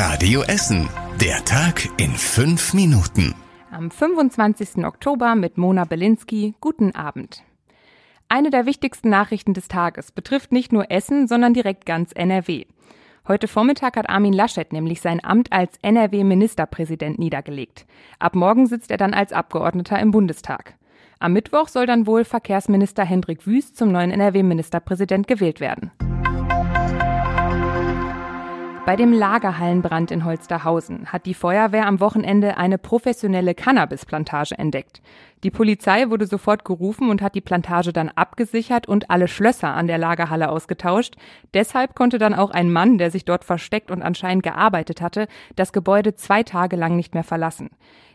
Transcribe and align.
Radio 0.00 0.42
Essen. 0.42 0.88
Der 1.20 1.44
Tag 1.44 1.88
in 1.96 2.12
fünf 2.12 2.72
Minuten. 2.72 3.34
Am 3.72 3.90
25. 3.90 4.84
Oktober 4.84 5.34
mit 5.34 5.58
Mona 5.58 5.86
Belinsky. 5.86 6.54
Guten 6.60 6.94
Abend. 6.94 7.42
Eine 8.28 8.50
der 8.50 8.64
wichtigsten 8.64 9.08
Nachrichten 9.08 9.54
des 9.54 9.66
Tages 9.66 10.12
betrifft 10.12 10.52
nicht 10.52 10.72
nur 10.72 10.92
Essen, 10.92 11.26
sondern 11.26 11.52
direkt 11.52 11.84
ganz 11.84 12.12
NRW. 12.12 12.66
Heute 13.26 13.48
Vormittag 13.48 13.96
hat 13.96 14.08
Armin 14.08 14.32
Laschet 14.32 14.72
nämlich 14.72 15.00
sein 15.00 15.18
Amt 15.24 15.52
als 15.52 15.76
NRW-Ministerpräsident 15.82 17.18
niedergelegt. 17.18 17.84
Ab 18.20 18.36
morgen 18.36 18.68
sitzt 18.68 18.92
er 18.92 18.98
dann 18.98 19.14
als 19.14 19.32
Abgeordneter 19.32 19.98
im 19.98 20.12
Bundestag. 20.12 20.76
Am 21.18 21.32
Mittwoch 21.32 21.66
soll 21.66 21.86
dann 21.86 22.06
wohl 22.06 22.24
Verkehrsminister 22.24 23.04
Hendrik 23.04 23.48
Wüst 23.48 23.76
zum 23.76 23.90
neuen 23.90 24.12
NRW-Ministerpräsident 24.12 25.26
gewählt 25.26 25.58
werden. 25.58 25.90
Bei 28.88 28.96
dem 28.96 29.12
Lagerhallenbrand 29.12 30.10
in 30.10 30.24
Holsterhausen 30.24 31.12
hat 31.12 31.26
die 31.26 31.34
Feuerwehr 31.34 31.86
am 31.86 32.00
Wochenende 32.00 32.56
eine 32.56 32.78
professionelle 32.78 33.54
Cannabisplantage 33.54 34.56
entdeckt. 34.56 35.02
Die 35.44 35.50
Polizei 35.50 36.08
wurde 36.08 36.24
sofort 36.24 36.64
gerufen 36.64 37.10
und 37.10 37.20
hat 37.20 37.34
die 37.34 37.42
Plantage 37.42 37.92
dann 37.92 38.08
abgesichert 38.08 38.88
und 38.88 39.10
alle 39.10 39.28
Schlösser 39.28 39.74
an 39.74 39.88
der 39.88 39.98
Lagerhalle 39.98 40.48
ausgetauscht. 40.48 41.16
Deshalb 41.52 41.94
konnte 41.94 42.16
dann 42.16 42.32
auch 42.32 42.50
ein 42.50 42.72
Mann, 42.72 42.96
der 42.96 43.10
sich 43.10 43.26
dort 43.26 43.44
versteckt 43.44 43.90
und 43.90 44.00
anscheinend 44.00 44.42
gearbeitet 44.42 45.02
hatte, 45.02 45.28
das 45.54 45.74
Gebäude 45.74 46.14
zwei 46.14 46.42
Tage 46.42 46.76
lang 46.76 46.96
nicht 46.96 47.12
mehr 47.12 47.24
verlassen. 47.24 47.68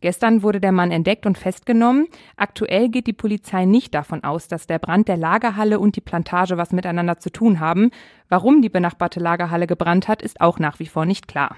Gestern 0.00 0.42
wurde 0.42 0.60
der 0.60 0.72
Mann 0.72 0.90
entdeckt 0.90 1.26
und 1.26 1.38
festgenommen. 1.38 2.06
Aktuell 2.36 2.88
geht 2.88 3.06
die 3.06 3.12
Polizei 3.12 3.64
nicht 3.64 3.94
davon 3.94 4.22
aus, 4.22 4.48
dass 4.48 4.66
der 4.66 4.78
Brand 4.78 5.08
der 5.08 5.16
Lagerhalle 5.16 5.80
und 5.80 5.96
die 5.96 6.00
Plantage 6.00 6.56
was 6.56 6.72
miteinander 6.72 7.18
zu 7.18 7.30
tun 7.30 7.60
haben. 7.60 7.90
Warum 8.28 8.62
die 8.62 8.68
benachbarte 8.68 9.20
Lagerhalle 9.20 9.66
gebrannt 9.66 10.06
hat, 10.06 10.22
ist 10.22 10.40
auch 10.40 10.58
nach 10.58 10.78
wie 10.78 10.86
vor 10.86 11.04
nicht 11.04 11.26
klar. 11.26 11.56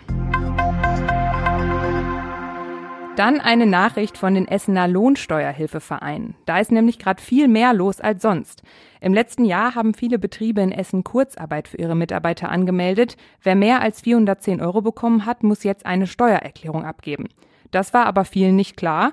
Dann 3.17 3.41
eine 3.41 3.67
Nachricht 3.67 4.17
von 4.17 4.35
den 4.35 4.49
Essener 4.49 4.89
Lohnsteuerhilfevereinen. 4.89 6.37
Da 6.47 6.59
ist 6.59 6.73
nämlich 6.73 6.99
gerade 6.99 7.21
viel 7.21 7.49
mehr 7.49 7.75
los 7.75 8.01
als 8.01 8.23
sonst. 8.23 8.63
Im 9.03 9.13
letzten 9.13 9.45
Jahr 9.45 9.75
haben 9.75 9.93
viele 9.93 10.19
Betriebe 10.19 10.63
in 10.63 10.73
Essen 10.73 11.05
Kurzarbeit 11.05 11.69
für 11.69 11.77
ihre 11.77 11.95
Mitarbeiter 11.95 12.49
angemeldet. 12.49 13.19
Wer 13.43 13.57
mehr 13.57 13.83
als 13.83 14.01
410 14.01 14.63
Euro 14.63 14.81
bekommen 14.81 15.27
hat, 15.27 15.43
muss 15.43 15.65
jetzt 15.65 15.85
eine 15.85 16.07
Steuererklärung 16.07 16.87
abgeben. 16.87 17.29
Das 17.71 17.95
war 17.95 18.07
aber 18.07 18.25
vielen 18.25 18.57
nicht 18.57 18.77
klar. 18.77 19.13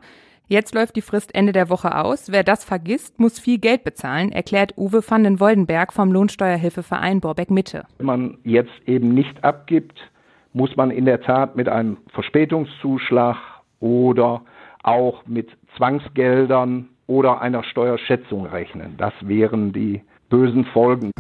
Jetzt 0.49 0.73
läuft 0.73 0.95
die 0.95 1.01
Frist 1.01 1.35
Ende 1.35 1.51
der 1.51 1.69
Woche 1.69 1.93
aus. 1.97 2.31
Wer 2.31 2.43
das 2.43 2.63
vergisst, 2.63 3.19
muss 3.19 3.37
viel 3.37 3.57
Geld 3.57 3.83
bezahlen, 3.83 4.31
erklärt 4.31 4.73
Uwe 4.77 5.01
van 5.05 5.25
den 5.25 5.41
Woldenberg 5.41 5.91
vom 5.91 6.11
Lohnsteuerhilfeverein 6.11 7.19
Borbeck 7.19 7.51
Mitte. 7.51 7.83
Wenn 7.97 8.05
man 8.05 8.37
jetzt 8.45 8.71
eben 8.85 9.13
nicht 9.13 9.43
abgibt, 9.43 9.99
muss 10.53 10.73
man 10.77 10.89
in 10.89 11.03
der 11.03 11.21
Tat 11.21 11.57
mit 11.57 11.67
einem 11.67 11.97
Verspätungszuschlag 12.13 13.35
oder 13.81 14.41
auch 14.83 15.25
mit 15.25 15.49
Zwangsgeldern 15.75 16.87
oder 17.07 17.41
einer 17.41 17.63
Steuerschätzung 17.63 18.45
rechnen. 18.45 18.95
Das 18.97 19.13
wären 19.21 19.73
die 19.73 20.01
bösen 20.29 20.63
Folgen. 20.65 21.11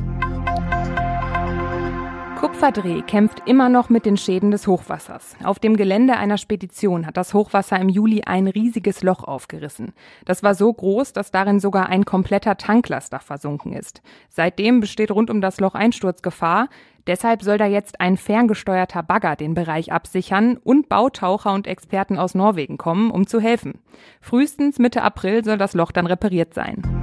Kupferdreh 2.37 3.01
kämpft 3.01 3.41
immer 3.47 3.67
noch 3.67 3.89
mit 3.89 4.05
den 4.05 4.15
Schäden 4.15 4.51
des 4.51 4.67
Hochwassers. 4.67 5.35
Auf 5.43 5.57
dem 5.57 5.75
Gelände 5.75 6.17
einer 6.17 6.37
Spedition 6.37 7.07
hat 7.07 7.17
das 7.17 7.33
Hochwasser 7.33 7.79
im 7.79 7.89
Juli 7.89 8.21
ein 8.25 8.47
riesiges 8.47 9.01
Loch 9.01 9.23
aufgerissen. 9.23 9.93
Das 10.23 10.43
war 10.43 10.53
so 10.53 10.71
groß, 10.71 11.13
dass 11.13 11.31
darin 11.31 11.59
sogar 11.59 11.89
ein 11.89 12.05
kompletter 12.05 12.55
Tanklaster 12.55 13.19
versunken 13.19 13.73
ist. 13.73 14.03
Seitdem 14.29 14.81
besteht 14.81 15.09
rund 15.09 15.31
um 15.31 15.41
das 15.41 15.59
Loch 15.59 15.73
Einsturzgefahr. 15.73 16.69
Deshalb 17.07 17.41
soll 17.41 17.57
da 17.57 17.65
jetzt 17.65 17.99
ein 18.01 18.17
ferngesteuerter 18.17 19.01
Bagger 19.01 19.35
den 19.35 19.55
Bereich 19.55 19.91
absichern 19.91 20.57
und 20.57 20.89
Bautaucher 20.89 21.53
und 21.53 21.65
Experten 21.65 22.19
aus 22.19 22.35
Norwegen 22.35 22.77
kommen, 22.77 23.09
um 23.09 23.25
zu 23.25 23.39
helfen. 23.39 23.79
Frühestens 24.21 24.77
Mitte 24.77 25.01
April 25.01 25.43
soll 25.43 25.57
das 25.57 25.73
Loch 25.73 25.91
dann 25.91 26.05
repariert 26.05 26.53
sein. 26.53 26.96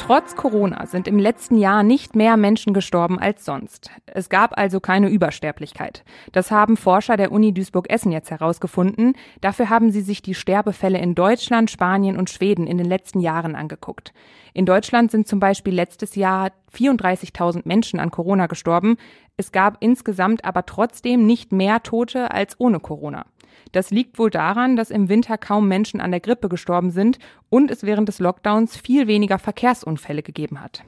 Trotz 0.00 0.34
Corona 0.34 0.86
sind 0.86 1.06
im 1.06 1.18
letzten 1.18 1.56
Jahr 1.56 1.82
nicht 1.82 2.16
mehr 2.16 2.38
Menschen 2.38 2.72
gestorben 2.72 3.18
als 3.18 3.44
sonst. 3.44 3.90
Es 4.06 4.30
gab 4.30 4.58
also 4.58 4.80
keine 4.80 5.10
Übersterblichkeit. 5.10 6.04
Das 6.32 6.50
haben 6.50 6.78
Forscher 6.78 7.18
der 7.18 7.30
Uni 7.30 7.52
Duisburg-Essen 7.52 8.10
jetzt 8.10 8.30
herausgefunden. 8.30 9.14
Dafür 9.42 9.68
haben 9.68 9.92
sie 9.92 10.00
sich 10.00 10.22
die 10.22 10.34
Sterbefälle 10.34 10.98
in 10.98 11.14
Deutschland, 11.14 11.70
Spanien 11.70 12.16
und 12.16 12.30
Schweden 12.30 12.66
in 12.66 12.78
den 12.78 12.88
letzten 12.88 13.20
Jahren 13.20 13.54
angeguckt. 13.54 14.12
In 14.54 14.64
Deutschland 14.64 15.10
sind 15.10 15.28
zum 15.28 15.38
Beispiel 15.38 15.74
letztes 15.74 16.16
Jahr 16.16 16.50
34.000 16.74 17.62
Menschen 17.66 18.00
an 18.00 18.10
Corona 18.10 18.46
gestorben. 18.46 18.96
Es 19.36 19.52
gab 19.52 19.76
insgesamt 19.80 20.44
aber 20.46 20.64
trotzdem 20.66 21.26
nicht 21.26 21.52
mehr 21.52 21.82
Tote 21.82 22.30
als 22.30 22.58
ohne 22.58 22.80
Corona. 22.80 23.26
Das 23.72 23.90
liegt 23.90 24.18
wohl 24.18 24.30
daran, 24.30 24.76
dass 24.76 24.90
im 24.90 25.08
Winter 25.08 25.38
kaum 25.38 25.68
Menschen 25.68 26.00
an 26.00 26.10
der 26.10 26.20
Grippe 26.20 26.48
gestorben 26.48 26.90
sind 26.90 27.18
und 27.48 27.70
es 27.70 27.82
während 27.82 28.08
des 28.08 28.18
Lockdowns 28.18 28.76
viel 28.76 29.06
weniger 29.06 29.38
Verkehrsunfälle 29.38 30.22
gegeben 30.22 30.60
hat. 30.60 30.82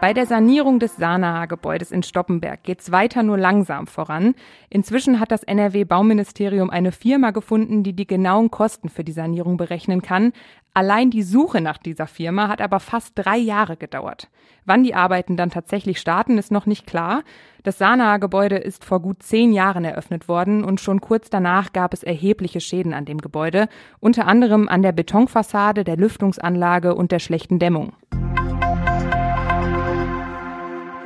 Bei 0.00 0.14
der 0.14 0.26
Sanierung 0.26 0.78
des 0.78 0.94
Sanaha-Gebäudes 0.94 1.90
in 1.90 2.04
Stoppenberg 2.04 2.62
geht 2.62 2.78
es 2.80 2.92
weiter 2.92 3.24
nur 3.24 3.36
langsam 3.36 3.88
voran. 3.88 4.36
Inzwischen 4.70 5.18
hat 5.18 5.32
das 5.32 5.42
NRW-Bauministerium 5.42 6.70
eine 6.70 6.92
Firma 6.92 7.32
gefunden, 7.32 7.82
die 7.82 7.94
die 7.94 8.06
genauen 8.06 8.48
Kosten 8.48 8.90
für 8.90 9.02
die 9.02 9.10
Sanierung 9.10 9.56
berechnen 9.56 10.00
kann. 10.00 10.32
Allein 10.72 11.10
die 11.10 11.24
Suche 11.24 11.60
nach 11.60 11.78
dieser 11.78 12.06
Firma 12.06 12.46
hat 12.46 12.60
aber 12.60 12.78
fast 12.78 13.14
drei 13.16 13.38
Jahre 13.38 13.76
gedauert. 13.76 14.28
Wann 14.64 14.84
die 14.84 14.94
Arbeiten 14.94 15.36
dann 15.36 15.50
tatsächlich 15.50 15.98
starten, 15.98 16.38
ist 16.38 16.52
noch 16.52 16.66
nicht 16.66 16.86
klar. 16.86 17.24
Das 17.64 17.78
Sanaha-Gebäude 17.78 18.56
ist 18.56 18.84
vor 18.84 19.00
gut 19.00 19.24
zehn 19.24 19.52
Jahren 19.52 19.84
eröffnet 19.84 20.28
worden 20.28 20.62
und 20.62 20.80
schon 20.80 21.00
kurz 21.00 21.28
danach 21.28 21.72
gab 21.72 21.92
es 21.92 22.04
erhebliche 22.04 22.60
Schäden 22.60 22.94
an 22.94 23.04
dem 23.04 23.18
Gebäude, 23.18 23.68
unter 23.98 24.28
anderem 24.28 24.68
an 24.68 24.82
der 24.82 24.92
Betonfassade, 24.92 25.82
der 25.82 25.96
Lüftungsanlage 25.96 26.94
und 26.94 27.10
der 27.10 27.18
schlechten 27.18 27.58
Dämmung. 27.58 27.94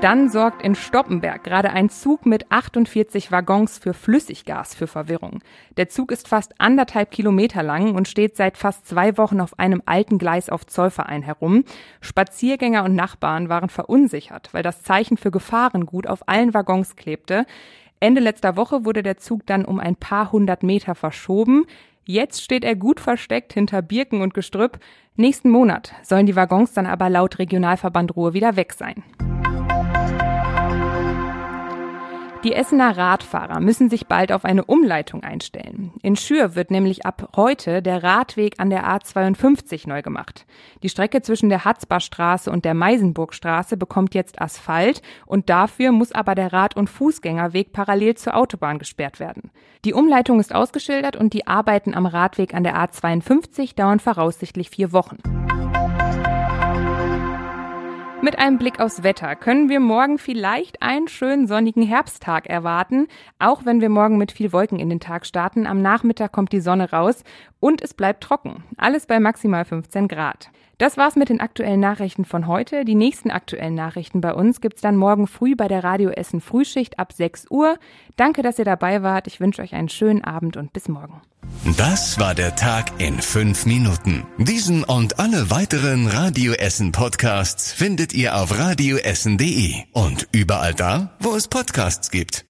Dann 0.02 0.30
sorgt 0.30 0.62
in 0.62 0.74
Stoppenberg 0.74 1.44
gerade 1.44 1.70
ein 1.70 1.88
Zug 1.88 2.26
mit 2.26 2.50
48 2.50 3.30
Waggons 3.30 3.78
für 3.78 3.94
Flüssiggas 3.94 4.74
für 4.74 4.88
Verwirrung. 4.88 5.38
Der 5.76 5.88
Zug 5.88 6.10
ist 6.10 6.26
fast 6.26 6.60
anderthalb 6.60 7.12
Kilometer 7.12 7.62
lang 7.62 7.94
und 7.94 8.08
steht 8.08 8.36
seit 8.36 8.56
fast 8.58 8.84
zwei 8.84 9.16
Wochen 9.16 9.40
auf 9.40 9.60
einem 9.60 9.80
alten 9.86 10.18
Gleis 10.18 10.50
auf 10.50 10.66
Zollverein 10.66 11.22
herum. 11.22 11.62
Spaziergänger 12.00 12.82
und 12.82 12.96
Nachbarn 12.96 13.48
waren 13.48 13.68
verunsichert, 13.68 14.48
weil 14.50 14.64
das 14.64 14.82
Zeichen 14.82 15.18
für 15.18 15.30
Gefahrengut 15.30 16.08
auf 16.08 16.28
allen 16.28 16.52
Waggons 16.52 16.96
klebte. 16.96 17.46
Ende 18.00 18.20
letzter 18.20 18.56
Woche 18.56 18.84
wurde 18.84 19.04
der 19.04 19.18
Zug 19.18 19.46
dann 19.46 19.64
um 19.64 19.78
ein 19.78 19.94
paar 19.94 20.32
hundert 20.32 20.64
Meter 20.64 20.96
verschoben. 20.96 21.64
Jetzt 22.04 22.42
steht 22.42 22.64
er 22.64 22.74
gut 22.74 22.98
versteckt 22.98 23.52
hinter 23.52 23.82
Birken 23.82 24.20
und 24.20 24.34
Gestrüpp. 24.34 24.80
Nächsten 25.14 25.48
Monat 25.48 25.94
sollen 26.02 26.26
die 26.26 26.34
Waggons 26.34 26.72
dann 26.72 26.86
aber 26.86 27.08
laut 27.08 27.38
Regionalverband 27.38 28.16
Ruhe 28.16 28.34
wieder 28.34 28.56
weg 28.56 28.72
sein. 28.72 29.04
Die 32.44 32.54
Essener 32.54 32.96
Radfahrer 32.96 33.60
müssen 33.60 33.88
sich 33.88 34.08
bald 34.08 34.32
auf 34.32 34.44
eine 34.44 34.64
Umleitung 34.64 35.22
einstellen. 35.22 35.92
In 36.02 36.16
Schür 36.16 36.56
wird 36.56 36.72
nämlich 36.72 37.06
ab 37.06 37.30
heute 37.36 37.82
der 37.82 38.02
Radweg 38.02 38.58
an 38.58 38.68
der 38.68 38.84
A52 38.84 39.88
neu 39.88 40.02
gemacht. 40.02 40.44
Die 40.82 40.88
Strecke 40.88 41.22
zwischen 41.22 41.50
der 41.50 41.64
Hatzbarstraße 41.64 42.50
und 42.50 42.64
der 42.64 42.74
Meisenburgstraße 42.74 43.76
bekommt 43.76 44.16
jetzt 44.16 44.42
Asphalt 44.42 45.02
und 45.24 45.50
dafür 45.50 45.92
muss 45.92 46.10
aber 46.10 46.34
der 46.34 46.52
Rad- 46.52 46.76
und 46.76 46.90
Fußgängerweg 46.90 47.72
parallel 47.72 48.16
zur 48.16 48.36
Autobahn 48.36 48.80
gesperrt 48.80 49.20
werden. 49.20 49.52
Die 49.84 49.94
Umleitung 49.94 50.40
ist 50.40 50.52
ausgeschildert 50.52 51.14
und 51.14 51.34
die 51.34 51.46
Arbeiten 51.46 51.94
am 51.94 52.06
Radweg 52.06 52.54
an 52.54 52.64
der 52.64 52.76
A52 52.76 53.76
dauern 53.76 54.00
voraussichtlich 54.00 54.68
vier 54.68 54.92
Wochen. 54.92 55.18
Mit 58.24 58.38
einem 58.38 58.56
Blick 58.56 58.78
aufs 58.78 59.02
Wetter 59.02 59.34
können 59.34 59.68
wir 59.68 59.80
morgen 59.80 60.16
vielleicht 60.16 60.80
einen 60.80 61.08
schönen 61.08 61.48
sonnigen 61.48 61.82
Herbsttag 61.82 62.46
erwarten, 62.46 63.08
auch 63.40 63.64
wenn 63.64 63.80
wir 63.80 63.88
morgen 63.88 64.16
mit 64.16 64.30
viel 64.30 64.52
Wolken 64.52 64.78
in 64.78 64.88
den 64.88 65.00
Tag 65.00 65.26
starten. 65.26 65.66
Am 65.66 65.82
Nachmittag 65.82 66.30
kommt 66.30 66.52
die 66.52 66.60
Sonne 66.60 66.92
raus 66.92 67.24
und 67.58 67.82
es 67.82 67.94
bleibt 67.94 68.22
trocken. 68.22 68.62
Alles 68.76 69.06
bei 69.06 69.18
maximal 69.18 69.64
15 69.64 70.06
Grad. 70.06 70.50
Das 70.78 70.96
war's 70.96 71.16
mit 71.16 71.28
den 71.28 71.40
aktuellen 71.40 71.80
Nachrichten 71.80 72.24
von 72.24 72.46
heute. 72.46 72.84
Die 72.84 72.94
nächsten 72.94 73.30
aktuellen 73.30 73.74
Nachrichten 73.74 74.20
bei 74.20 74.34
uns 74.34 74.60
gibt's 74.60 74.80
dann 74.80 74.96
morgen 74.96 75.26
früh 75.26 75.54
bei 75.54 75.68
der 75.68 75.84
Radio 75.84 76.10
Essen 76.10 76.40
Frühschicht 76.40 76.98
ab 76.98 77.12
6 77.12 77.46
Uhr. 77.50 77.78
Danke, 78.16 78.42
dass 78.42 78.58
ihr 78.58 78.64
dabei 78.64 79.02
wart. 79.02 79.26
Ich 79.26 79.40
wünsche 79.40 79.62
euch 79.62 79.74
einen 79.74 79.88
schönen 79.88 80.24
Abend 80.24 80.56
und 80.56 80.72
bis 80.72 80.88
morgen. 80.88 81.22
Das 81.76 82.18
war 82.18 82.34
der 82.34 82.56
Tag 82.56 82.92
in 82.98 83.20
fünf 83.20 83.66
Minuten. 83.66 84.24
Diesen 84.38 84.84
und 84.84 85.18
alle 85.18 85.50
weiteren 85.50 86.06
Radio 86.06 86.52
Essen 86.54 86.92
Podcasts 86.92 87.72
findet 87.72 88.12
ihr 88.14 88.36
auf 88.36 88.58
radioessen.de 88.58 89.74
und 89.92 90.28
überall 90.32 90.74
da, 90.74 91.16
wo 91.20 91.34
es 91.34 91.48
Podcasts 91.48 92.10
gibt. 92.10 92.40